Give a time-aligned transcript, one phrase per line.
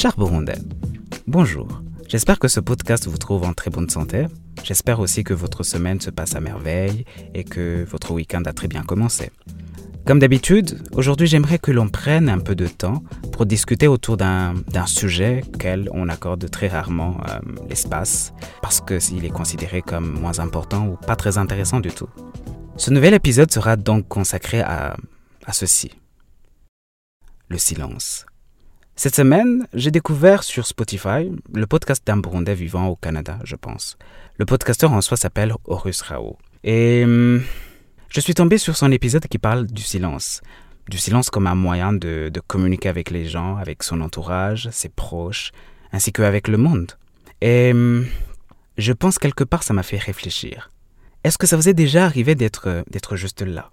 [0.00, 0.56] Cher Burundais,
[1.26, 1.82] bonjour.
[2.08, 4.28] J'espère que ce podcast vous trouve en très bonne santé.
[4.64, 7.04] J'espère aussi que votre semaine se passe à merveille
[7.34, 9.30] et que votre week-end a très bien commencé.
[10.06, 14.54] Comme d'habitude, aujourd'hui j'aimerais que l'on prenne un peu de temps pour discuter autour d'un
[14.86, 20.86] sujet auquel on accorde très rarement euh, l'espace parce qu'il est considéré comme moins important
[20.86, 22.08] ou pas très intéressant du tout.
[22.78, 24.96] Ce nouvel épisode sera donc consacré à
[25.52, 25.90] ceci.
[27.50, 28.24] Le silence.
[28.96, 33.96] Cette semaine, j'ai découvert sur Spotify le podcast d'un Burundais vivant au Canada, je pense.
[34.36, 36.36] Le podcasteur en soi s'appelle Horus Rao.
[36.64, 37.42] Et hum,
[38.10, 40.42] je suis tombé sur son épisode qui parle du silence.
[40.88, 45.52] Du silence comme un moyen de, communiquer avec les gens, avec son entourage, ses proches,
[45.92, 46.92] ainsi qu'avec le monde.
[47.40, 48.06] Et hum,
[48.76, 50.70] je pense quelque part ça m'a fait réfléchir.
[51.24, 53.70] Est-ce que ça vous est déjà arrivé d'être, d'être juste là?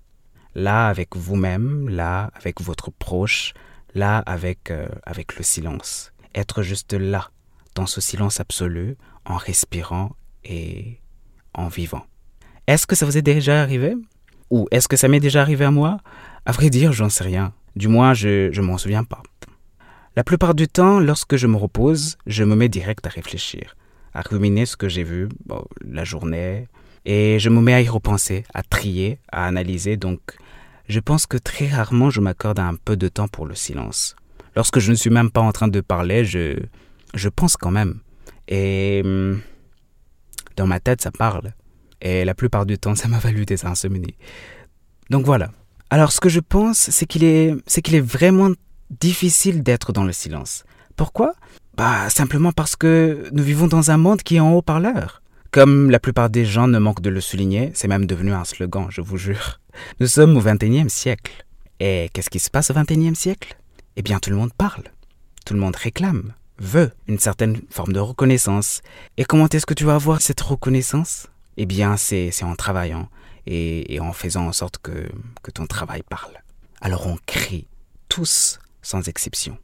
[0.55, 3.54] Là avec vous-même, là avec votre proche,
[3.93, 6.13] là avec, euh, avec le silence.
[6.35, 7.30] Être juste là,
[7.76, 10.99] dans ce silence absolu, en respirant et
[11.54, 12.05] en vivant.
[12.68, 13.96] Est-ce que ça vous est déjà arrivé?
[14.49, 15.98] Ou est-ce que ça m'est déjà arrivé à moi?
[16.46, 17.54] À vrai dire, j'en sais rien.
[17.76, 19.21] Du moins, je ne m'en souviens pas.
[20.16, 23.76] La plupart du temps, lorsque je me repose, je me mets direct à réfléchir,
[24.13, 25.29] à ruminer ce que j'ai vu
[25.85, 26.68] la journée,
[27.05, 29.96] et je me mets à y repenser, à trier, à analyser.
[29.96, 30.20] Donc,
[30.88, 34.16] je pense que très rarement je m'accorde un peu de temps pour le silence.
[34.55, 36.57] Lorsque je ne suis même pas en train de parler, je,
[37.13, 37.99] je pense quand même.
[38.48, 39.41] Et hum,
[40.55, 41.54] dans ma tête, ça parle.
[42.02, 44.16] Et la plupart du temps, ça m'a valu des insomnies.
[45.10, 45.52] Donc voilà.
[45.90, 48.51] Alors ce que je pense, c'est qu'il est, c'est qu'il est vraiment
[48.90, 50.63] difficile d'être dans le silence.
[50.96, 51.34] Pourquoi?
[51.76, 55.22] Bah simplement parce que nous vivons dans un monde qui est en haut-parleur.
[55.51, 58.87] Comme la plupart des gens ne manquent de le souligner, c'est même devenu un slogan,
[58.90, 59.59] je vous jure.
[59.99, 61.45] Nous sommes au XXIe siècle.
[61.79, 63.57] Et qu'est-ce qui se passe au XXIe siècle?
[63.95, 64.84] Eh bien, tout le monde parle.
[65.45, 68.81] Tout le monde réclame, veut une certaine forme de reconnaissance.
[69.17, 71.27] Et comment est-ce que tu vas avoir cette reconnaissance?
[71.55, 73.09] Eh bien, c'est en travaillant
[73.45, 75.07] et, en faisant en sorte que,
[75.41, 76.33] que ton travail parle.
[76.81, 77.67] Alors on crie,
[78.09, 79.57] tous sans exception.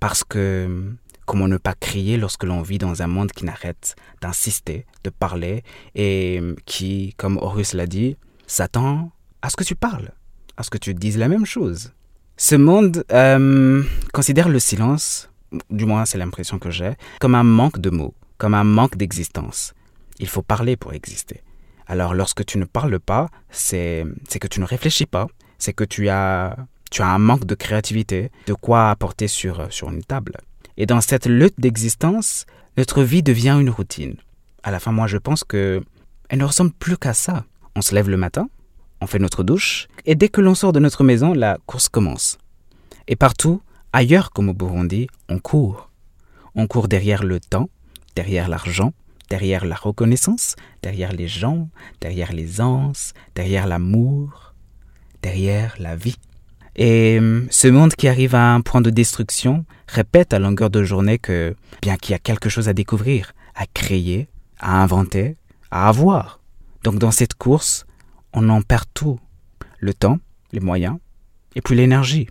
[0.00, 0.92] Parce que
[1.28, 5.62] comment ne pas crier lorsque l'on vit dans un monde qui n'arrête d'insister, de parler,
[5.94, 8.16] et qui, comme Horus l'a dit,
[8.46, 9.12] s'attend
[9.42, 10.10] à ce que tu parles,
[10.56, 11.92] à ce que tu dises la même chose.
[12.38, 13.82] Ce monde euh,
[14.14, 15.28] considère le silence,
[15.70, 19.74] du moins c'est l'impression que j'ai, comme un manque de mots, comme un manque d'existence.
[20.18, 21.42] Il faut parler pour exister.
[21.86, 24.06] Alors lorsque tu ne parles pas, c'est
[24.40, 25.26] que tu ne réfléchis pas,
[25.58, 26.56] c'est que tu as,
[26.90, 30.38] tu as un manque de créativité, de quoi apporter sur, sur une table.
[30.78, 32.46] Et dans cette lutte d'existence,
[32.76, 34.14] notre vie devient une routine.
[34.62, 35.82] À la fin, moi, je pense que
[36.28, 37.44] elle ne ressemble plus qu'à ça.
[37.74, 38.48] On se lève le matin,
[39.00, 42.38] on fait notre douche, et dès que l'on sort de notre maison, la course commence.
[43.08, 43.60] Et partout,
[43.92, 45.90] ailleurs comme au Burundi, on court.
[46.54, 47.68] On court derrière le temps,
[48.14, 48.92] derrière l'argent,
[49.30, 51.68] derrière la reconnaissance, derrière les gens,
[52.00, 52.48] derrière les
[53.34, 54.54] derrière l'amour,
[55.22, 56.18] derrière la vie.
[56.78, 60.84] Et hum, ce monde qui arrive à un point de destruction répète à longueur de
[60.84, 64.28] journée que bien qu'il y a quelque chose à découvrir, à créer,
[64.60, 65.36] à inventer,
[65.72, 66.40] à avoir.
[66.84, 67.84] Donc dans cette course,
[68.32, 69.18] on en perd tout.
[69.80, 70.18] Le temps,
[70.52, 70.98] les moyens,
[71.56, 72.28] et puis l'énergie.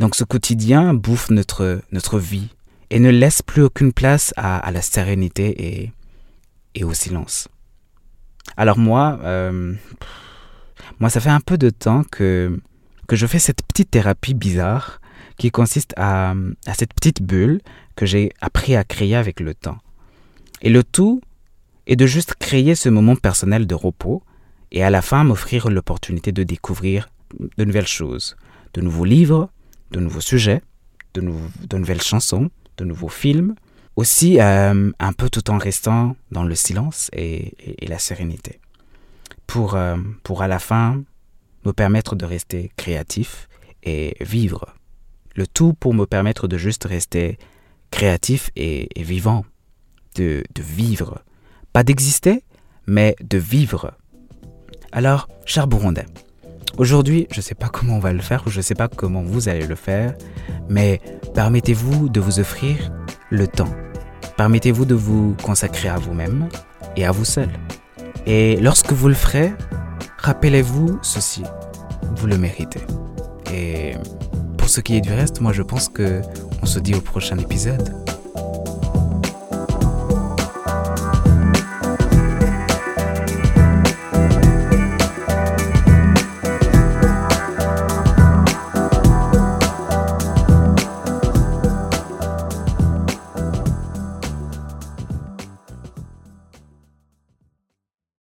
[0.00, 2.48] Donc ce quotidien bouffe notre, notre vie
[2.90, 5.92] et ne laisse plus aucune place à, la sérénité et,
[6.74, 7.48] et au silence.
[8.56, 9.74] Alors moi, euh,
[11.00, 12.58] moi ça fait un peu de temps que,
[13.06, 15.00] que je fais cette petite thérapie bizarre
[15.38, 16.34] qui consiste à,
[16.66, 17.60] à cette petite bulle
[17.96, 19.78] que j'ai appris à créer avec le temps.
[20.62, 21.20] Et le tout
[21.86, 24.22] est de juste créer ce moment personnel de repos
[24.72, 27.08] et à la fin m'offrir l'opportunité de découvrir
[27.56, 28.36] de nouvelles choses,
[28.74, 29.50] de nouveaux livres,
[29.90, 30.62] de nouveaux sujets,
[31.14, 31.20] de,
[31.76, 33.54] nouvelles chansons, de nouveaux films,
[33.96, 37.54] aussi euh, un peu tout en restant dans le silence et,
[37.86, 38.60] la sérénité.
[39.46, 41.02] Pour, euh, pour à la fin
[41.64, 43.48] me permettre de rester créatif
[43.82, 44.74] et vivre.
[45.34, 47.38] Le tout pour me permettre de juste rester
[47.90, 49.44] créatif et, vivant,
[50.16, 51.22] de, vivre.
[51.72, 52.42] Pas d'exister,
[52.86, 53.92] mais de vivre.
[54.92, 56.06] Alors, cher Burundais,
[56.78, 58.88] aujourd'hui, je ne sais pas comment on va le faire ou je ne sais pas
[58.88, 60.14] comment vous allez le faire,
[60.68, 61.00] mais
[61.34, 62.92] permettez-vous de vous offrir
[63.30, 63.74] le temps.
[64.36, 66.48] Permettez-vous de vous consacrer à vous-même
[66.96, 67.48] et à vous seul.
[68.26, 69.52] Et lorsque vous le ferez,
[70.24, 71.42] rappelez-vous ceci,
[72.16, 72.80] vous le méritez.
[73.52, 73.92] Et
[74.56, 76.22] pour ce qui est du reste, moi je pense que
[76.62, 77.94] on se dit au prochain épisode.